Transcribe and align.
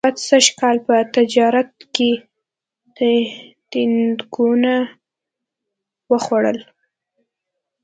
احمد 0.03 0.17
سږ 0.29 0.45
کال 0.59 0.77
په 0.87 0.95
تجارت 1.15 1.71
کې 1.95 2.11
تیندکونه 3.71 4.75
و 6.09 6.13
خوړل 6.25 6.59